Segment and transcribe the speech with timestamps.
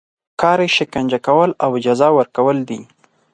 [0.41, 2.79] کار یې شکنجه کول او جزا ورکول دي.